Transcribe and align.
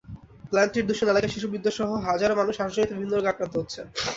প্ল্যান্টটির 0.51 0.87
দূষণে 0.87 1.11
এলাকার 1.11 1.33
শিশু-বৃদ্ধসহ 1.35 1.89
হাজারো 2.07 2.33
মানুষ 2.35 2.53
শ্বাসজনিত 2.55 2.89
বিভিন্ন 2.91 3.13
রোগে 3.13 3.31
আক্রান্ত 3.31 3.53
হচ্ছে। 3.57 3.81